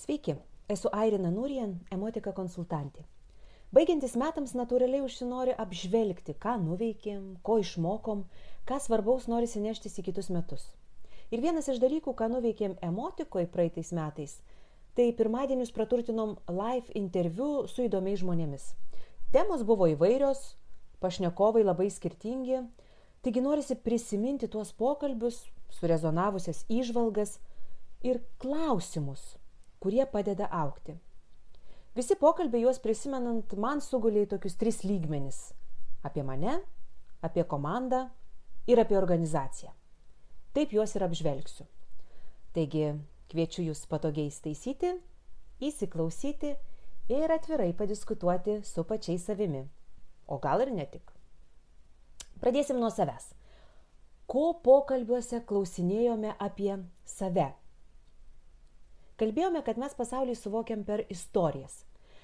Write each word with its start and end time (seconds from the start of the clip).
Sveiki, 0.00 0.32
esu 0.72 0.88
Airina 0.96 1.28
Nurijan, 1.28 1.74
emotika 1.92 2.32
konsultantė. 2.32 3.02
Baigiantis 3.76 4.14
metams 4.16 4.54
natūraliai 4.56 5.02
užsinori 5.04 5.52
apžvelgti, 5.60 6.32
ką 6.40 6.54
nuveikėm, 6.62 7.26
ko 7.44 7.58
išmokom, 7.60 8.22
ką 8.64 8.78
svarbaus 8.80 9.26
nori 9.28 9.50
sineštis 9.50 9.98
į 10.00 10.04
kitus 10.06 10.30
metus. 10.32 10.62
Ir 11.28 11.42
vienas 11.44 11.68
iš 11.68 11.82
dalykų, 11.82 12.14
ką 12.16 12.30
nuveikėm 12.32 12.78
emotikoje 12.86 13.50
praeitais 13.52 13.90
metais, 13.98 14.38
tai 14.96 15.10
pirmadienius 15.18 15.74
praturtinom 15.76 16.32
live 16.48 16.96
interviu 17.02 17.66
su 17.68 17.84
įdomiais 17.84 18.22
žmonėmis. 18.22 18.70
Temos 19.36 19.66
buvo 19.68 19.90
įvairios, 19.92 20.40
pašnekovai 21.04 21.66
labai 21.66 21.90
skirtingi, 21.92 22.62
taigi 23.20 23.44
norisi 23.44 23.76
prisiminti 23.76 24.48
tuos 24.48 24.72
pokalbius, 24.72 25.42
surezonavusias 25.76 26.64
įžvalgas 26.72 27.36
ir 28.00 28.24
klausimus, 28.40 29.34
kurie 29.80 30.06
padeda 30.06 30.48
aukti. 30.52 30.94
Visi 31.96 32.14
pokalbiai 32.14 32.62
juos 32.62 32.78
prisimenant 32.78 33.54
man 33.58 33.80
sugulė 33.82 34.26
į 34.26 34.30
tokius 34.34 34.56
tris 34.60 34.82
lygmenis- 34.84 35.52
apie 36.06 36.22
mane, 36.22 36.60
apie 37.22 37.44
komandą 37.44 38.10
ir 38.66 38.78
apie 38.78 38.96
organizaciją. 38.96 39.72
Taip 40.54 40.72
juos 40.72 40.94
ir 40.96 41.02
apžvelgsiu. 41.02 41.66
Taigi 42.54 42.98
kviečiu 43.30 43.62
jūs 43.68 43.86
patogiai 43.86 44.30
įstaisyti, 44.30 44.98
įsiklausyti 45.60 46.56
ir 47.08 47.30
atvirai 47.30 47.72
padiskutuoti 47.72 48.62
su 48.64 48.84
pačiais 48.84 49.24
savimi. 49.24 49.68
O 50.26 50.38
gal 50.38 50.60
ir 50.60 50.70
ne 50.70 50.86
tik. 50.86 51.10
Pradėsim 52.40 52.78
nuo 52.78 52.90
savęs. 52.90 53.34
Ko 54.26 54.54
pokalbiuose 54.62 55.42
klausinėjome 55.46 56.36
apie 56.38 56.76
save? 57.04 57.59
Kalbėjome, 59.20 59.60
kad 59.60 59.76
mes 59.76 59.92
pasaulį 59.92 60.34
suvokiam 60.38 60.80
per 60.88 61.02
istorijas. 61.12 61.82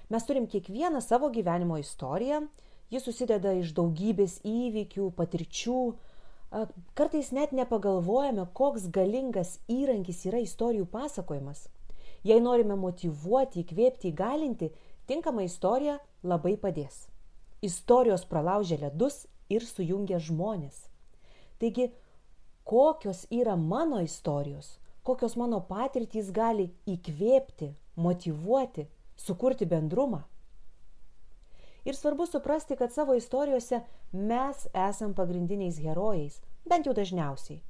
Mes 0.08 0.24
turim 0.24 0.46
kiekvieną 0.48 1.02
savo 1.04 1.28
gyvenimo 1.34 1.76
istoriją, 1.76 2.46
ji 2.88 3.00
susideda 3.02 3.52
iš 3.58 3.74
daugybės 3.76 4.38
įvykių, 4.46 5.10
patirčių. 5.18 5.80
Kartais 6.96 7.32
net 7.36 7.52
nepagalvojame, 7.52 8.46
koks 8.56 8.86
galingas 8.94 9.58
įrankis 9.68 10.22
yra 10.30 10.40
istorijų 10.40 10.86
pasakojimas. 10.92 11.66
Jei 12.24 12.40
norime 12.40 12.78
motivuoti, 12.80 13.66
įkvėpti, 13.66 14.14
įgalinti, 14.14 14.70
tinkama 15.10 15.44
istorija 15.44 15.98
labai 16.24 16.54
padės. 16.56 17.10
Istorijos 17.66 18.24
pralaužia 18.30 18.80
ledus 18.86 19.26
ir 19.52 19.66
sujungia 19.66 20.22
žmonės. 20.22 20.86
Taigi, 21.60 21.90
kokios 22.64 23.26
yra 23.30 23.56
mano 23.56 24.00
istorijos, 24.02 24.78
kokios 25.06 25.36
mano 25.38 25.60
patirtys 25.68 26.32
gali 26.34 26.66
įkvėpti, 26.90 27.68
motivuoti, 28.02 28.88
sukurti 29.16 29.68
bendrumą. 29.70 30.24
Ir 31.86 31.94
svarbu 31.94 32.26
suprasti, 32.26 32.74
kad 32.76 32.90
savo 32.92 33.14
istorijose 33.14 33.80
mes 34.12 34.66
esam 34.74 35.14
pagrindiniais 35.14 35.78
herojais, 35.78 36.40
bent 36.66 36.90
jau 36.90 36.94
dažniausiai. 36.98 37.62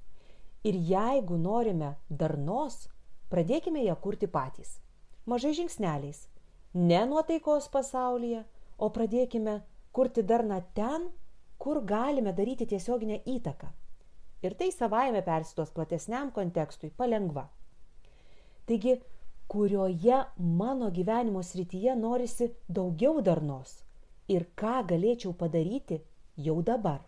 Ir 0.64 0.80
jeigu 0.88 1.36
norime 1.36 1.92
darnos, 2.08 2.86
pradėkime 3.28 3.84
ją 3.84 3.98
kurti 4.00 4.26
patys. 4.26 4.78
Mažai 5.28 5.52
žingsneliais. 5.60 6.24
Ne 6.72 7.04
nuotaikos 7.10 7.68
pasaulyje, 7.68 8.46
o 8.78 8.88
pradėkime 8.96 9.60
kurti 9.92 10.24
darną 10.24 10.62
ten, 10.74 11.10
kur 11.60 11.84
galime 11.84 12.32
daryti 12.32 12.66
tiesioginę 12.72 13.20
įtaką 13.36 13.68
ir 14.47 14.56
tai 14.58 14.70
savaime 14.75 15.22
persitos 15.27 15.72
platesniam 15.75 16.30
kontekstui 16.34 16.91
palengva. 16.97 17.47
Taigi, 18.66 18.97
kurioje 19.48 20.25
mano 20.38 20.91
gyvenimo 20.91 21.42
srityje 21.42 21.94
norisi 21.97 22.50
daugiau 22.69 23.20
darnos 23.22 23.83
ir 24.28 24.47
ką 24.58 24.80
galėčiau 24.91 25.34
padaryti 25.38 26.00
jau 26.36 26.58
dabar. 26.62 27.00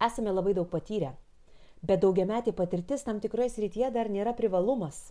Esame 0.00 0.32
labai 0.32 0.52
daug 0.56 0.68
patyrę, 0.72 1.14
bet 1.82 2.02
daugiametė 2.04 2.52
patirtis 2.56 3.04
tam 3.04 3.20
tikroje 3.20 3.54
srityje 3.56 3.90
dar 3.96 4.12
nėra 4.12 4.34
privalumas. 4.36 5.10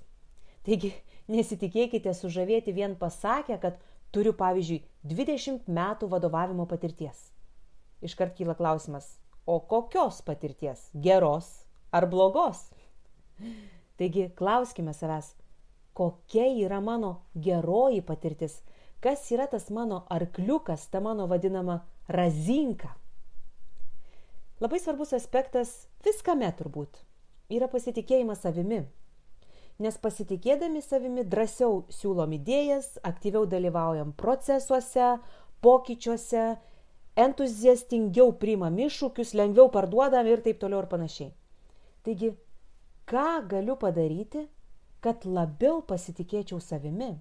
Taigi 0.66 0.94
nesitikėkite 1.30 2.14
sužavėti 2.14 2.74
vien 2.74 2.96
pasakę, 3.00 3.58
kad 3.62 3.82
turiu 4.14 4.34
pavyzdžiui 4.38 4.84
20 5.14 5.70
metų 5.80 6.10
vadovavimo 6.14 6.66
patirties. 6.70 7.30
Iškart 8.06 8.38
kyla 8.38 8.56
klausimas, 8.58 9.18
O 9.50 9.60
kokios 9.66 10.22
patirties? 10.22 10.92
Geros 10.94 11.48
ar 11.92 12.06
blogos? 12.06 12.68
Taigi 13.98 14.28
klauskime 14.38 14.94
savęs, 14.94 15.32
kokia 15.98 16.46
yra 16.68 16.78
mano 16.86 17.16
geroji 17.34 18.04
patirtis, 18.06 18.60
kas 19.02 19.26
yra 19.34 19.48
tas 19.50 19.72
mano 19.74 20.04
arkliukas, 20.14 20.86
ta 20.94 21.02
mano 21.02 21.26
vadinama 21.28 21.80
razinka. 22.08 22.94
Labai 24.62 24.78
svarbus 24.84 25.16
aspektas 25.18 25.74
viskame 26.06 26.54
turbūt 26.54 27.02
yra 27.50 27.74
pasitikėjimas 27.74 28.46
savimi. 28.46 28.84
Nes 29.82 29.98
pasitikėdami 29.98 30.86
savimi 30.86 31.26
drąsiau 31.26 31.88
siūlom 31.90 32.38
idėjas, 32.38 33.00
aktyviau 33.02 33.50
dalyvaujam 33.50 34.14
procesuose, 34.14 35.16
pokyčiuose, 35.66 36.52
entuziastingiau 37.20 38.34
priimam 38.40 38.78
iššūkius, 38.80 39.36
lengviau 39.36 39.70
parduodam 39.74 40.28
ir 40.30 40.44
taip 40.46 40.60
toliau 40.62 40.84
ir 40.84 40.90
panašiai. 40.92 41.32
Taigi, 42.06 42.32
ką 43.10 43.30
galiu 43.52 43.76
padaryti, 43.80 44.46
kad 45.04 45.26
labiau 45.28 45.82
pasitikėčiau 45.86 46.62
savimi? 46.64 47.18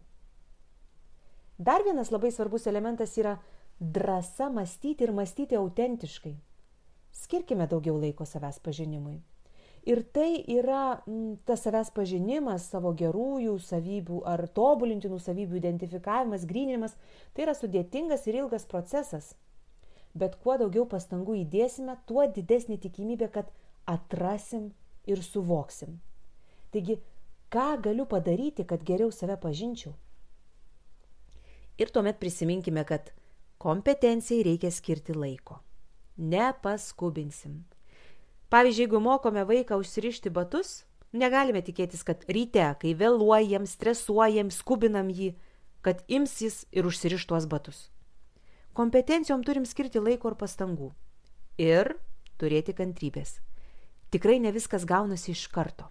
Dar 1.59 1.83
vienas 1.83 2.13
labai 2.15 2.31
svarbus 2.31 2.69
elementas 2.71 3.17
yra 3.19 3.39
drąsa 3.81 4.51
mąstyti 4.51 5.07
ir 5.07 5.13
mąstyti 5.13 5.59
autentiškai. 5.59 6.37
Skirkime 7.13 7.67
daugiau 7.67 7.99
laiko 7.99 8.27
savęs 8.27 8.61
pažinimui. 8.63 9.19
Ir 9.89 10.03
tai 10.13 10.45
yra 10.53 11.01
tas 11.49 11.63
savęs 11.65 11.91
pažinimas, 11.97 12.67
savo 12.71 12.93
gerųjų 12.93 13.57
savybių 13.63 14.21
ar 14.29 14.45
tobulintinų 14.55 15.19
savybių 15.23 15.59
identifikavimas, 15.59 16.45
grinimas. 16.47 16.95
Tai 17.33 17.47
yra 17.47 17.55
sudėtingas 17.57 18.27
ir 18.29 18.43
ilgas 18.43 18.67
procesas 18.69 19.33
bet 20.15 20.37
kuo 20.43 20.57
daugiau 20.61 20.87
pastangų 20.89 21.41
įdėsime, 21.43 21.97
tuo 22.07 22.27
didesnė 22.27 22.79
tikimybė, 22.83 23.31
kad 23.33 23.51
atrasim 23.89 24.73
ir 25.09 25.23
suvoksim. 25.25 25.99
Taigi, 26.73 26.99
ką 27.53 27.69
galiu 27.85 28.05
padaryti, 28.09 28.67
kad 28.69 28.85
geriau 28.85 29.13
save 29.15 29.39
pažinčiau? 29.41 29.95
Ir 31.79 31.93
tuomet 31.95 32.19
prisiminkime, 32.21 32.85
kad 32.85 33.13
kompetencijai 33.63 34.45
reikia 34.51 34.71
skirti 34.75 35.15
laiko. 35.15 35.61
Nepaskubinsim. 36.19 37.63
Pavyzdžiui, 38.51 38.87
jeigu 38.87 39.01
mokome 39.01 39.45
vaiką 39.47 39.79
užsirišti 39.79 40.33
batus, 40.35 40.83
negalime 41.13 41.63
tikėtis, 41.63 42.03
kad 42.05 42.25
ryte, 42.29 42.65
kai 42.81 42.95
vėluojam, 42.99 43.69
stresuojam, 43.69 44.51
skubinam 44.51 45.13
jį, 45.13 45.35
kad 45.85 46.03
ims 46.09 46.41
jis 46.43 46.65
ir 46.73 46.89
užsiriš 46.89 47.29
tuos 47.31 47.47
batus. 47.47 47.87
Kompetencijom 48.79 49.43
turim 49.43 49.65
skirti 49.67 49.99
laiko 49.99 50.31
ir 50.31 50.37
pastangų. 50.39 50.93
Ir 51.59 51.97
turėti 52.39 52.77
kantrybės. 52.79 53.41
Tikrai 54.15 54.37
ne 54.39 54.53
viskas 54.55 54.85
gaunasi 54.87 55.33
iš 55.35 55.49
karto. 55.51 55.89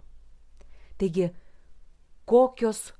Taigi, 0.96 1.26
kokios 2.24 2.94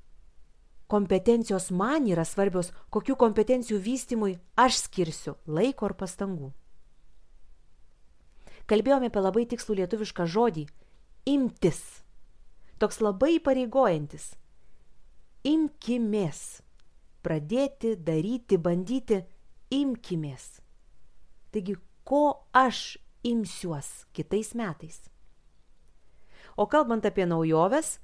kompetencijos 0.93 1.71
man 1.72 2.04
yra 2.04 2.27
svarbios, 2.28 2.69
kokių 2.93 3.16
kompetencijų 3.16 3.78
vystimui 3.81 4.37
aš 4.60 4.82
skirsiu 4.82 5.38
laiko 5.48 5.88
ir 5.88 5.97
pastangų. 5.97 6.50
Kalbėjome 8.69 9.09
apie 9.09 9.25
labai 9.25 9.47
tikslų 9.48 9.78
lietuvišką 9.81 10.28
žodį- 10.28 10.66
imtis. 11.34 11.81
Toks 12.77 13.00
labai 13.00 13.41
pareigojantis. 13.41 14.36
Imkimės. 15.48 16.60
Pradėti, 17.24 17.97
daryti, 17.97 18.60
bandyti 18.60 19.24
imkimės. 19.74 20.60
Taigi, 21.53 21.76
ko 22.04 22.44
aš 22.56 22.98
imsiuos 23.26 24.06
kitais 24.16 24.54
metais? 24.54 25.00
O 26.56 26.66
kalbant 26.66 27.06
apie 27.06 27.26
naujoves, 27.26 27.98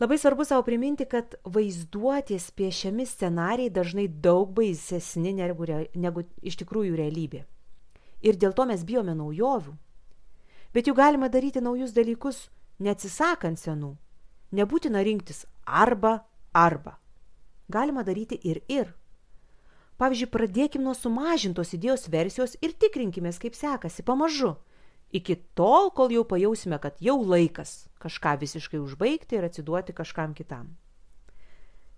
labai 0.00 0.18
svarbu 0.18 0.44
savo 0.44 0.64
priminti, 0.66 1.06
kad 1.06 1.36
vaizduotės 1.46 2.50
piešiami 2.56 3.06
scenarijai 3.06 3.70
dažnai 3.70 4.08
daug 4.08 4.50
baisesni 4.56 5.34
negu, 5.36 5.68
negu 5.94 6.24
iš 6.42 6.58
tikrųjų 6.64 6.96
realybė. 6.98 7.44
Ir 8.24 8.40
dėl 8.40 8.56
to 8.56 8.66
mes 8.66 8.82
bijome 8.88 9.14
naujovių. 9.14 9.76
Bet 10.74 10.88
juk 10.88 10.96
galima 10.98 11.28
daryti 11.30 11.60
naujus 11.62 11.92
dalykus, 11.94 12.48
neatsisakant 12.82 13.60
senų. 13.60 13.94
Nebūtina 14.54 15.02
rinktis 15.04 15.44
arba 15.66 16.24
arba. 16.54 16.98
Galima 17.70 18.02
daryti 18.02 18.38
ir 18.42 18.62
ir. 18.68 18.94
Pavyzdžiui, 20.00 20.30
pradėkim 20.30 20.82
nuo 20.82 20.94
sumažintos 20.98 21.70
idėjos 21.76 22.08
versijos 22.10 22.56
ir 22.64 22.74
tikrinkime, 22.74 23.30
kaip 23.38 23.54
sekasi, 23.54 24.02
pamažu. 24.02 24.56
Iki 25.14 25.36
tol, 25.54 25.92
kol 25.94 26.10
jau 26.10 26.24
pajausime, 26.26 26.80
kad 26.82 26.98
jau 26.98 27.20
laikas 27.22 27.86
kažką 28.02 28.34
visiškai 28.40 28.80
užbaigti 28.82 29.38
ir 29.38 29.46
atsiduoti 29.46 29.94
kažkam 29.94 30.34
kitam. 30.34 30.72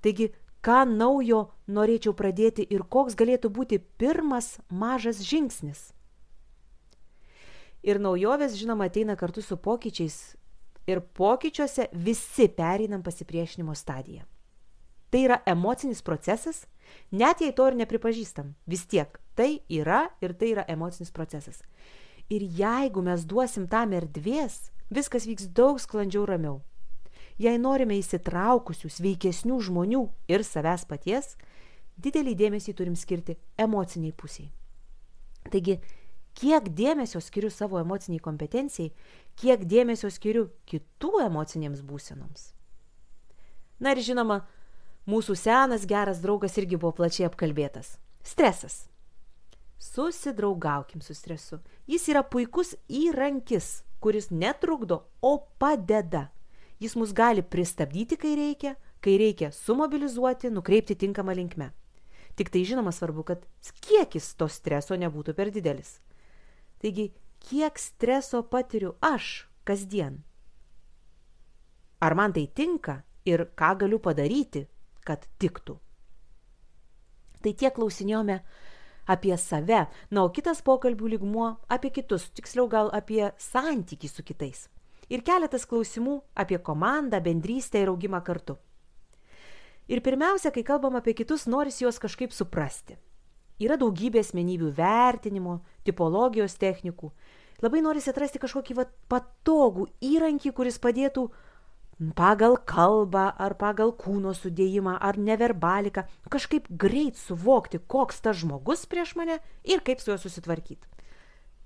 Taigi, 0.04 0.28
ką 0.60 0.84
naujo 0.90 1.46
norėčiau 1.72 2.12
pradėti 2.12 2.66
ir 2.68 2.84
koks 2.84 3.16
galėtų 3.16 3.48
būti 3.48 3.80
pirmas 3.80 4.58
mažas 4.68 5.22
žingsnis? 5.24 5.94
Ir 7.86 8.02
naujovės, 8.02 8.58
žinoma, 8.58 8.90
ateina 8.90 9.16
kartu 9.16 9.40
su 9.40 9.56
pokyčiais 9.56 10.36
ir 10.86 11.00
pokyčiuose 11.00 11.88
visi 11.92 12.48
pereinam 12.52 13.02
pasipriešinimo 13.02 13.74
stadiją. 13.74 14.26
Tai 15.10 15.20
yra 15.22 15.40
emocinis 15.46 16.02
procesas, 16.02 16.66
net 17.10 17.40
jei 17.40 17.52
to 17.52 17.66
ir 17.70 17.78
nepripažįstam. 17.80 18.54
Vis 18.66 18.86
tiek 18.86 19.18
tai 19.36 19.60
yra 19.68 20.06
ir 20.20 20.34
tai 20.34 20.52
yra 20.54 20.64
emocinis 20.68 21.12
procesas. 21.12 21.62
Ir 22.28 22.42
jeigu 22.42 23.02
mes 23.06 23.26
duosim 23.28 23.68
tam 23.70 23.92
erdvės, 23.94 24.70
viskas 24.90 25.26
vyks 25.28 25.50
daug 25.54 25.78
sklandžiau 25.82 26.24
ramiau. 26.26 26.62
Jei 27.38 27.58
norime 27.60 27.98
įsitraukusių, 28.00 28.88
sveikesnių 28.90 29.60
žmonių 29.68 30.06
ir 30.32 30.42
savęs 30.46 30.86
paties, 30.88 31.34
didelį 32.00 32.34
dėmesį 32.36 32.74
turim 32.76 32.96
skirti 32.96 33.36
emociniai 33.60 34.14
pusiai. 34.16 34.48
Taigi, 35.52 35.78
kiek 36.36 36.68
dėmesio 36.76 37.20
skiriu 37.22 37.50
savo 37.52 37.78
emociniai 37.80 38.22
kompetencijai, 38.24 38.92
kiek 39.36 39.64
dėmesio 39.68 40.10
skiriu 40.12 40.48
kitų 40.68 41.12
emocinėms 41.26 41.84
būsenoms. 41.86 42.52
Na 43.80 43.92
ir 43.92 44.00
žinoma, 44.00 44.42
mūsų 45.06 45.36
senas 45.38 45.86
geras 45.86 46.20
draugas 46.22 46.56
irgi 46.58 46.76
buvo 46.76 46.92
plačiai 46.92 47.28
apkalbėtas- 47.28 47.96
stresas. 48.32 48.88
Susidraugaukim 49.78 51.00
su 51.00 51.14
stresu. 51.14 51.60
Jis 51.86 52.08
yra 52.08 52.22
puikus 52.22 52.74
įrankis, 52.88 53.82
kuris 54.00 54.30
netrukdo, 54.30 55.02
o 55.22 55.46
padeda. 55.58 56.30
Jis 56.80 56.96
mus 56.96 57.12
gali 57.12 57.42
pristabdyti, 57.42 58.16
kai 58.16 58.34
reikia, 58.36 58.76
kai 59.00 59.18
reikia 59.18 59.50
sumobilizuoti, 59.52 60.50
nukreipti 60.50 60.96
tinkamą 60.96 61.34
linkmę. 61.34 61.70
Tik 62.36 62.50
tai 62.50 62.64
žinoma 62.64 62.92
svarbu, 62.92 63.24
kad 63.24 63.46
kiekis 63.80 64.34
to 64.36 64.48
streso 64.48 64.96
nebūtų 64.96 65.34
per 65.34 65.50
didelis. 65.50 66.00
Taigi, 66.82 67.12
kiek 67.40 67.78
streso 67.78 68.42
patiriu 68.42 68.94
aš 69.00 69.46
kasdien? 69.64 70.22
Ar 72.00 72.14
man 72.14 72.32
tai 72.36 72.46
tinka 72.46 73.04
ir 73.24 73.46
ką 73.56 73.72
galiu 73.80 73.98
padaryti, 73.98 74.66
kad 75.06 75.26
tiktų? 75.42 75.78
Tai 77.42 77.52
tiek 77.54 77.74
klausinėjome 77.76 78.40
apie 79.06 79.36
save, 79.38 79.86
na, 80.10 80.24
o 80.26 80.30
kitas 80.34 80.62
pokalbių 80.66 81.12
lygmuo 81.14 81.52
apie 81.70 81.92
kitus, 81.94 82.26
tiksliau 82.34 82.66
gal 82.68 82.90
apie 82.96 83.28
santykį 83.38 84.10
su 84.10 84.24
kitais. 84.26 84.66
Ir 85.06 85.22
keletas 85.22 85.66
klausimų 85.70 86.18
apie 86.34 86.58
komandą, 86.58 87.20
bendrystę 87.22 87.84
ir 87.84 87.92
augimą 87.92 88.18
kartu. 88.26 88.56
Ir 89.86 90.02
pirmiausia, 90.02 90.50
kai 90.50 90.64
kalbam 90.66 90.98
apie 90.98 91.14
kitus, 91.14 91.46
norisi 91.46 91.84
juos 91.84 92.00
kažkaip 92.02 92.34
suprasti. 92.34 92.96
Yra 93.62 93.78
daugybė 93.78 94.20
asmenybių 94.24 94.72
vertinimo, 94.74 95.60
tipologijos 95.86 96.58
technikų. 96.58 97.12
Labai 97.62 97.80
norisi 97.84 98.10
atrasti 98.10 98.42
kažkokį 98.42 98.74
vat, 98.76 98.90
patogų 99.08 99.86
įrankį, 100.04 100.50
kuris 100.52 100.80
padėtų 100.82 101.28
pagal 102.14 102.58
kalbą 102.68 103.30
ar 103.40 103.56
pagal 103.56 103.94
kūno 103.96 104.34
sudėjimą 104.36 104.98
ar 105.00 105.18
neverbaliką 105.18 106.04
kažkaip 106.32 106.68
greit 106.70 107.16
suvokti, 107.16 107.78
koks 107.78 108.20
tas 108.20 108.40
žmogus 108.42 108.84
prieš 108.86 109.14
mane 109.16 109.38
ir 109.64 109.80
kaip 109.80 110.00
su 110.00 110.12
juo 110.12 110.18
susitvarkyti. 110.20 110.86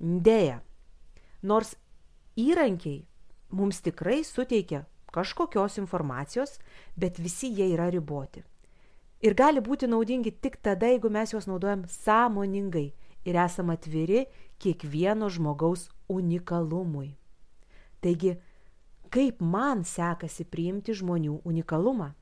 Deja, 0.00 0.60
nors 1.42 1.74
įrankiai 2.38 3.02
mums 3.50 3.82
tikrai 3.82 4.22
suteikia 4.24 4.86
kažkokios 5.10 5.80
informacijos, 5.82 6.60
bet 6.96 7.18
visi 7.18 7.50
jie 7.50 7.72
yra 7.74 7.90
riboti 7.90 8.44
ir 9.20 9.36
gali 9.36 9.60
būti 9.60 9.88
naudingi 9.88 10.32
tik 10.32 10.58
tada, 10.64 10.88
jeigu 10.88 11.10
mes 11.12 11.34
juos 11.34 11.46
naudojam 11.48 11.84
sąmoningai 11.88 12.90
ir 13.28 13.38
esam 13.44 13.72
atviri 13.72 14.26
kiekvieno 14.60 15.28
žmogaus 15.32 15.88
unikalumui. 16.08 17.14
Taigi, 18.00 18.38
kaip 19.10 19.40
man 19.42 19.84
sekasi 19.84 20.46
priimti 20.46 20.94
žmonių 20.96 21.40
unikalumą? 21.44 22.12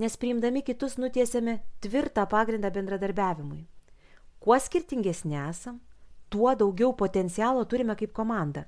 Nes 0.00 0.16
priimdami 0.16 0.62
kitus 0.66 0.96
nutiesėme 0.98 1.58
tvirtą 1.84 2.26
pagrindą 2.30 2.70
bendradarbiavimui. 2.74 3.62
Kuo 4.40 4.56
skirtingesnė 4.56 5.40
esam, 5.50 5.80
tuo 6.32 6.54
daugiau 6.56 6.94
potencialo 6.96 7.64
turime 7.68 7.96
kaip 7.98 8.14
komanda. 8.16 8.64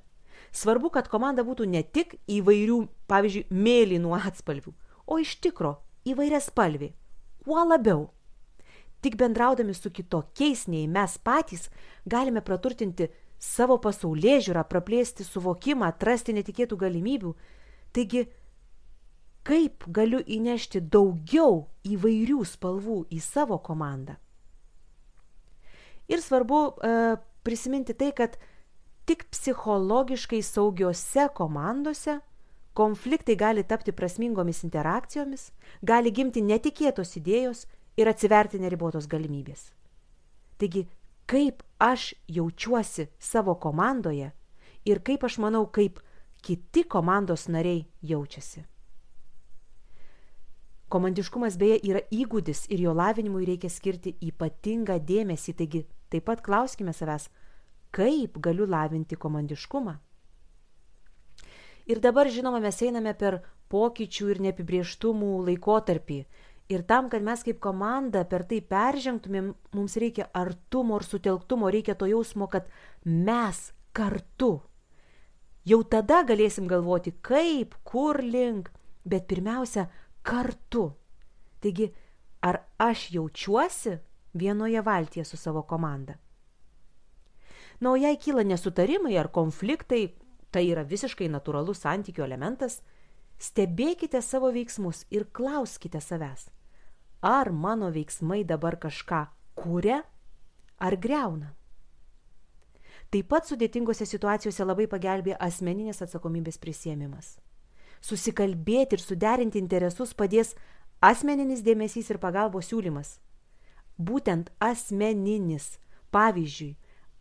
Svarbu, 0.53 0.91
kad 0.93 1.07
komanda 1.09 1.45
būtų 1.45 1.65
ne 1.69 1.81
tik 1.83 2.17
įvairių, 2.29 2.77
pavyzdžiui, 3.09 3.47
mėlynų 3.49 4.11
atspalvių, 4.19 4.73
o 5.07 5.17
iš 5.21 5.37
tikro 5.41 5.77
įvairias 6.05 6.51
spalvį. 6.51 6.91
Kuo 7.43 7.63
labiau. 7.65 8.11
Tik 9.03 9.17
bendraudami 9.19 9.73
su 9.75 9.91
kitokiais 9.91 10.67
nei 10.71 10.85
mes 10.87 11.17
patys 11.19 11.67
galime 12.07 12.43
praturtinti 12.45 13.09
savo 13.43 13.77
pasaulyje 13.83 14.39
žiūrą, 14.47 14.63
praplėsti 14.69 15.25
suvokimą, 15.27 15.89
atrasti 15.91 16.35
netikėtų 16.37 16.77
galimybių. 16.79 17.33
Taigi, 17.93 18.25
kaip 19.47 19.85
galiu 19.93 20.21
įnešti 20.23 20.81
daugiau 20.93 21.65
įvairių 21.83 22.41
spalvų 22.47 23.03
į 23.11 23.19
savo 23.23 23.59
komandą? 23.59 24.15
Ir 26.11 26.23
svarbu 26.23 26.59
e, 26.67 26.93
prisiminti 27.43 27.95
tai, 27.95 28.11
kad 28.15 28.37
tik 29.07 29.25
psichologiškai 29.31 30.41
saugiose 30.43 31.27
komandose 31.35 32.19
konfliktai 32.73 33.35
gali 33.37 33.63
tapti 33.63 33.93
prasmingomis 33.93 34.63
interakcijomis, 34.65 35.51
gali 35.85 36.11
gimti 36.11 36.41
netikėtos 36.41 37.15
idėjos 37.19 37.67
ir 37.99 38.09
atsiverti 38.09 38.59
neribotos 38.59 39.07
galimybės. 39.07 39.69
Taigi, 40.57 40.87
kaip 41.25 41.63
aš 41.79 42.13
jaučiuosi 42.27 43.07
savo 43.19 43.55
komandoje 43.55 44.31
ir 44.85 44.99
kaip 44.99 45.23
aš 45.23 45.37
manau, 45.37 45.65
kaip 45.71 45.99
kiti 46.43 46.83
komandos 46.83 47.47
nariai 47.47 47.85
jaučiasi. 48.01 48.63
Komandiškumas 50.93 51.57
beje 51.57 51.79
yra 51.89 52.03
įgūdis 52.13 52.67
ir 52.69 52.83
jo 52.85 52.93
lavinimui 52.93 53.47
reikia 53.49 53.71
skirti 53.71 54.13
ypatingą 54.21 54.99
dėmesį, 55.01 55.55
taigi 55.57 55.85
taip 56.13 56.27
pat 56.27 56.43
klauskime 56.45 56.93
savęs, 56.93 57.29
kaip 57.95 58.37
galiu 58.37 58.67
lavinti 58.69 59.17
komandiškumą. 59.17 59.95
Ir 61.89 61.99
dabar, 61.99 62.29
žinoma, 62.29 62.61
mes 62.63 62.77
einame 62.85 63.15
per 63.17 63.41
pokyčių 63.73 64.29
ir 64.31 64.41
neapibrieštumų 64.45 65.31
laikotarpį. 65.49 66.19
Ir 66.71 66.85
tam, 66.87 67.09
kad 67.11 67.23
mes 67.23 67.43
kaip 67.43 67.59
komanda 67.59 68.23
per 68.29 68.45
tai 68.47 68.61
peržengtumėm, 68.63 69.51
mums 69.75 69.97
reikia 69.99 70.29
artumo 70.33 70.99
ir 70.99 71.05
sutelktumo, 71.07 71.71
reikia 71.73 71.95
to 71.99 72.07
jausmo, 72.07 72.47
kad 72.47 72.69
mes 73.03 73.73
kartu. 73.91 74.61
Jau 75.67 75.83
tada 75.83 76.23
galėsim 76.27 76.67
galvoti, 76.67 77.13
kaip, 77.23 77.75
kur 77.87 78.19
link, 78.23 78.71
bet 79.03 79.27
pirmiausia, 79.27 79.89
kartu. 80.23 80.89
Taigi, 81.63 81.91
ar 82.43 82.63
aš 82.79 83.09
jaučiuosi 83.15 83.97
vienoje 84.39 84.81
valtyje 84.83 85.23
su 85.27 85.37
savo 85.37 85.63
komanda? 85.67 86.17
Na, 87.79 87.91
o 87.91 87.95
jei 87.99 88.17
kyla 88.17 88.43
nesutarimai 88.47 89.15
ar 89.19 89.27
konfliktai, 89.31 90.13
tai 90.51 90.67
yra 90.69 90.83
visiškai 90.87 91.27
natūralus 91.31 91.81
santykių 91.83 92.23
elementas, 92.23 92.81
stebėkite 93.43 94.21
savo 94.23 94.51
veiksmus 94.55 95.03
ir 95.11 95.25
klauskite 95.35 95.99
savęs, 96.01 96.47
ar 97.21 97.51
mano 97.51 97.89
veiksmai 97.91 98.43
dabar 98.47 98.77
kažką 98.79 99.25
kūrė 99.59 99.99
ar 100.79 100.95
greuna. 100.97 101.51
Taip 103.11 103.27
pat 103.29 103.45
sudėtingose 103.45 104.07
situacijose 104.09 104.65
labai 104.65 104.87
pagelbė 104.89 105.35
asmeninės 105.37 106.01
atsakomybės 106.05 106.57
prisėmimas. 106.57 107.35
Susikalbėti 108.01 108.97
ir 108.97 109.03
suderinti 109.03 109.59
interesus 109.61 110.15
padės 110.17 110.55
asmeninis 111.03 111.61
dėmesys 111.63 112.09
ir 112.09 112.19
pagalbos 112.23 112.71
siūlymas. 112.71 113.19
Būtent 113.99 114.49
asmeninis. 114.59 115.77
Pavyzdžiui, 116.13 116.75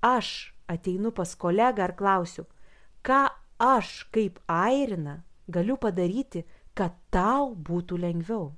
aš 0.04 0.52
ateinu 0.68 1.12
pas 1.16 1.30
kolegą 1.36 1.86
ar 1.86 1.94
klausiu, 1.96 2.44
ką 3.00 3.24
aš 3.56 4.02
kaip 4.12 4.40
airina 4.48 5.22
galiu 5.49 5.76
padaryti, 5.76 6.44
kad 6.75 6.96
tau 7.11 7.52
būtų 7.54 7.99
lengviau. 8.00 8.52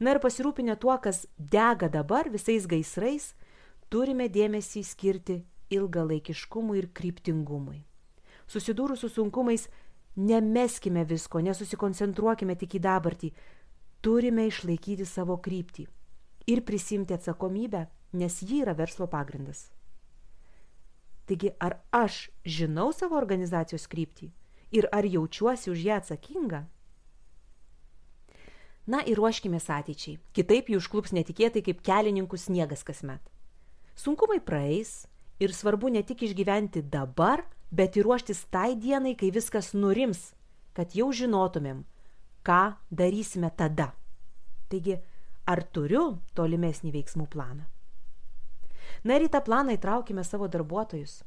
Na 0.00 0.14
ir 0.14 0.20
pasirūpinę 0.22 0.76
tuo, 0.80 0.96
kas 0.98 1.24
dega 1.38 1.88
dabar 1.88 2.28
visais 2.30 2.66
gaisrais, 2.66 3.32
turime 3.88 4.28
dėmesį 4.28 4.82
skirti 4.84 5.42
ilgalaikiškumui 5.74 6.80
ir 6.80 6.90
kryptingumui. 6.92 7.84
Susidūrus 8.50 9.04
su 9.04 9.08
sunkumais, 9.08 9.68
nemeskime 10.16 11.04
visko, 11.08 11.40
nesusikoncentruokime 11.40 12.56
tik 12.58 12.76
į 12.78 12.82
dabartį, 12.84 13.30
turime 14.04 14.48
išlaikyti 14.50 15.06
savo 15.08 15.38
kryptį 15.40 15.86
ir 16.50 16.60
prisimti 16.66 17.14
atsakomybę, 17.16 17.86
nes 18.12 18.42
ji 18.42 18.60
yra 18.62 18.74
verslo 18.76 19.08
pagrindas. 19.10 19.70
Taigi, 21.24 21.54
ar 21.56 21.78
aš 21.94 22.28
žinau 22.44 22.90
savo 22.92 23.16
organizacijos 23.16 23.86
kryptį 23.88 24.28
ir 24.74 24.88
ar 24.92 25.06
jaučiuosi 25.06 25.70
už 25.70 25.84
ją 25.86 25.98
atsakinga? 26.02 26.64
Na 28.86 29.00
ir 29.08 29.16
ruoškime 29.16 29.56
ateičiai. 29.56 30.18
Kitaip 30.36 30.68
jų 30.68 30.82
užklups 30.82 31.14
netikėtai 31.16 31.62
kaip 31.64 31.80
kelininkų 31.80 32.36
sniegas 32.36 32.84
kasmet. 32.84 33.22
Sunkumai 33.96 34.40
praeis 34.44 35.06
ir 35.40 35.54
svarbu 35.54 35.88
ne 35.88 36.02
tik 36.02 36.26
išgyventi 36.26 36.82
dabar, 36.82 37.46
bet 37.70 37.96
ir 37.96 38.04
ruoštis 38.04 38.44
tai 38.50 38.74
dienai, 38.76 39.14
kai 39.16 39.30
viskas 39.30 39.72
nurims, 39.72 40.34
kad 40.76 40.92
jau 40.92 41.08
žinotumėm, 41.12 41.84
ką 42.44 42.76
darysime 42.90 43.50
tada. 43.56 43.94
Taigi, 44.68 44.98
ar 45.46 45.62
turiu 45.72 46.18
tolimesnį 46.36 46.92
veiksmų 46.92 47.28
planą? 47.32 47.64
Na 49.04 49.16
ir 49.16 49.26
į 49.26 49.32
tą 49.32 49.40
planą 49.44 49.78
įtraukime 49.78 50.24
savo 50.24 50.48
darbuotojus. 50.48 51.22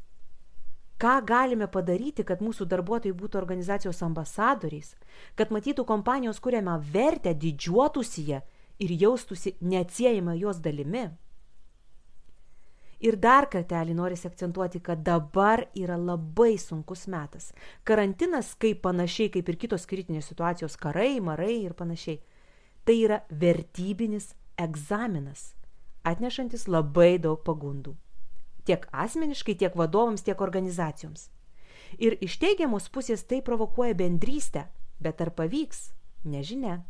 Ką 0.97 1.19
galime 1.25 1.67
padaryti, 1.69 2.23
kad 2.25 2.41
mūsų 2.41 2.65
darbuotojai 2.71 3.13
būtų 3.13 3.37
organizacijos 3.37 4.01
ambasadoriais, 4.01 4.95
kad 5.37 5.51
matytų 5.53 5.85
kompanijos 5.85 6.41
kuriamą 6.41 6.79
vertę, 6.93 7.35
didžiuotųsi 7.37 8.23
ją 8.31 8.41
ir 8.81 8.93
jaustųsi 9.03 9.53
neatsiejama 9.61 10.33
jos 10.41 10.57
dalimi? 10.57 11.05
Ir 12.97 13.13
dar 13.21 13.45
kartelį 13.45 13.93
norisi 13.93 14.25
akcentuoti, 14.25 14.81
kad 14.81 15.03
dabar 15.05 15.67
yra 15.77 15.99
labai 16.01 16.55
sunkus 16.57 17.05
metas. 17.05 17.51
Karantinas, 17.85 18.55
kaip 18.57 18.81
panašiai 18.87 19.29
kaip 19.35 19.51
ir 19.53 19.59
kitos 19.61 19.85
kritinės 19.85 20.31
situacijos, 20.31 20.79
karai, 20.81 21.19
marai 21.21 21.59
ir 21.59 21.77
panašiai, 21.77 22.17
tai 22.89 22.97
yra 23.03 23.21
vertybinis 23.29 24.31
egzaminas 24.57 25.51
atnešantis 26.07 26.65
labai 26.71 27.19
daug 27.21 27.43
pagundų. 27.45 27.93
Tiek 28.67 28.83
asmeniškai, 28.91 29.55
tiek 29.55 29.75
vadovams, 29.79 30.25
tiek 30.27 30.41
organizacijoms. 30.43 31.29
Ir 31.95 32.17
iš 32.21 32.35
teigiamos 32.41 32.89
pusės 32.91 33.23
tai 33.23 33.39
provokuoja 33.41 33.95
bendrystę, 33.95 34.67
bet 34.99 35.23
ar 35.23 35.31
pavyks, 35.31 35.91
nežinia. 36.27 36.81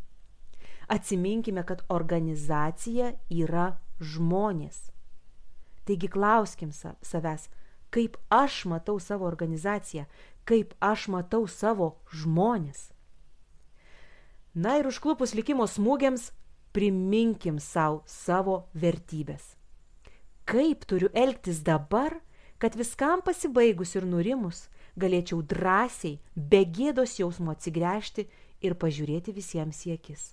Atsiminkime, 0.89 1.61
kad 1.67 1.83
organizacija 1.93 3.11
yra 3.29 3.75
žmonės. 4.01 4.87
Taigi 5.87 6.09
klauskim 6.11 6.71
savęs, 6.73 7.47
kaip 7.93 8.17
aš 8.33 8.65
matau 8.71 8.97
savo 8.99 9.27
organizaciją, 9.27 10.07
kaip 10.47 10.73
aš 10.83 11.07
matau 11.11 11.45
savo 11.47 11.97
žmonės. 12.11 12.89
Na 14.55 14.79
ir 14.79 14.87
užklupus 14.89 15.35
likimo 15.37 15.67
smūgiams 15.69 16.31
priminkim 16.73 17.59
savo 17.61 18.01
savo 18.07 18.63
vertybės. 18.73 19.56
Kaip 20.47 20.85
turiu 20.87 21.09
elgtis 21.13 21.59
dabar, 21.65 22.15
kad 22.57 22.75
viskam 22.79 23.21
pasibaigus 23.21 23.95
ir 23.97 24.05
nurimus 24.07 24.67
galėčiau 24.97 25.43
drąsiai, 25.43 26.17
be 26.35 26.63
gėdos 26.65 27.17
jausmo 27.19 27.53
atsigręžti 27.53 28.27
ir 28.65 28.75
pažiūrėti 28.79 29.35
visiems 29.35 29.83
į 29.85 29.97
akis. 29.97 30.31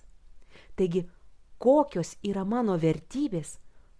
Taigi, 0.79 1.05
kokios 1.61 2.15
yra 2.25 2.45
mano 2.47 2.77
vertybės, 2.81 3.57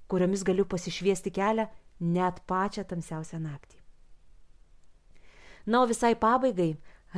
kuriomis 0.09 0.45
galiu 0.47 0.65
pasišviesti 0.69 1.33
kelią 1.35 1.67
net 1.99 2.41
pačią 2.49 2.85
tamsiausią 2.87 3.39
naktį. 3.43 3.77
Na, 5.65 5.81
o 5.81 5.89
visai 5.89 6.13
pabaigai, 6.15 6.75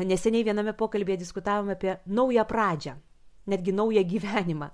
neseniai 0.07 0.45
viename 0.47 0.73
pokalbėje 0.77 1.23
diskutavome 1.23 1.75
apie 1.75 1.97
naują 2.05 2.45
pradžią, 2.47 2.95
netgi 3.51 3.73
naują 3.75 4.03
gyvenimą. 4.07 4.69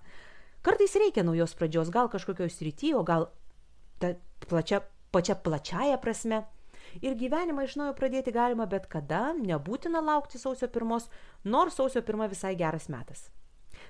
Kartais 0.64 0.94
reikia 0.96 1.24
naujos 1.26 1.56
pradžios, 1.58 1.90
gal 1.90 2.10
kažkokioj 2.10 2.52
srity, 2.54 2.94
o 2.96 3.04
gal 3.04 3.28
ta 4.00 4.14
plačia, 4.48 4.82
pačia 5.12 5.36
plačiaja 5.36 6.00
prasme. 6.02 6.44
Ir 7.02 7.16
gyvenimą 7.18 7.64
iš 7.66 7.78
naujo 7.80 7.94
pradėti 7.98 8.34
galima 8.34 8.68
bet 8.70 8.86
kada, 8.92 9.32
nebūtina 9.38 10.02
laukti 10.04 10.38
sausio 10.38 10.68
pirmos, 10.70 11.08
nors 11.44 11.80
sausio 11.80 12.04
pirma 12.06 12.28
visai 12.30 12.54
geras 12.60 12.90
metas. 12.90 13.30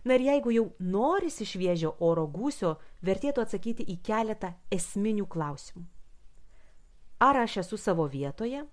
Na 0.04 0.16
ir 0.16 0.24
jeigu 0.28 0.52
jau 0.52 0.64
norisi 0.80 1.46
šviežio 1.48 1.94
oro 2.00 2.26
gūsio, 2.32 2.78
vertėtų 3.04 3.44
atsakyti 3.44 3.86
į 3.92 3.98
keletą 4.08 4.54
esminių 4.72 5.28
klausimų. 5.28 5.84
Ar 7.24 7.40
aš 7.44 7.58
esu 7.64 7.78
savo 7.80 8.08
vietoje? 8.12 8.64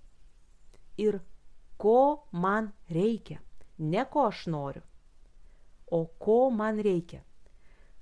Ir 0.98 1.20
ko 1.78 2.26
man 2.32 2.72
reikia? 2.90 3.38
Ne 3.78 4.04
ko 4.10 4.26
aš 4.28 4.46
noriu, 4.52 4.82
o 5.90 6.04
ko 6.18 6.50
man 6.50 6.80
reikia. 6.82 7.22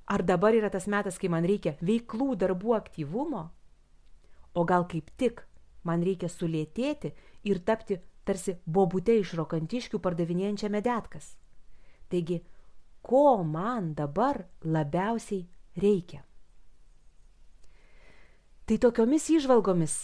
Ar 0.09 0.23
dabar 0.25 0.55
yra 0.57 0.71
tas 0.73 0.87
metas, 0.89 1.19
kai 1.21 1.29
man 1.29 1.45
reikia 1.45 1.75
veiklų 1.85 2.33
darbų 2.41 2.73
aktyvumo? 2.79 3.43
O 4.57 4.65
gal 4.65 4.87
kaip 4.89 5.11
tik 5.21 5.43
man 5.85 6.01
reikia 6.01 6.31
sulėtėti 6.33 7.11
ir 7.45 7.61
tapti 7.61 7.99
tarsi 8.25 8.55
bobute 8.65 9.19
iš 9.21 9.35
rokantiškių 9.37 10.01
pardavinėjančią 10.01 10.71
medetkas? 10.73 11.35
Taigi, 12.09 12.41
ko 13.05 13.43
man 13.45 13.93
dabar 13.99 14.47
labiausiai 14.65 15.45
reikia? 15.77 16.23
Tai 18.65 18.81
tokiomis 18.81 19.29
išvalgomis 19.37 19.95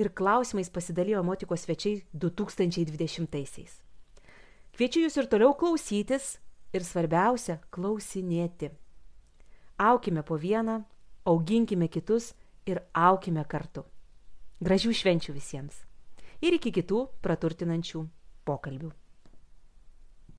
ir 0.00 0.12
klausimais 0.16 0.72
pasidalijo 0.72 1.20
motikos 1.24 1.68
svečiai 1.68 2.00
2020-aisiais. 2.16 3.78
Kviečiu 4.72 5.04
jūs 5.04 5.20
ir 5.20 5.28
toliau 5.28 5.52
klausytis 5.52 6.38
ir 6.72 6.84
svarbiausia- 6.84 7.60
klausinėti 7.74 8.72
aukime 9.78 10.22
po 10.22 10.38
vieną, 10.38 10.82
auginkime 11.24 11.88
kitus 11.88 12.34
ir 12.66 12.82
aukime 12.92 13.44
kartu. 13.44 13.84
Gražių 14.60 14.92
švenčių 14.92 15.34
visiems. 15.34 15.84
Ir 16.42 16.58
iki 16.58 16.72
kitų 16.74 17.06
praturtinančių 17.22 18.02
pokalbių. 18.46 18.90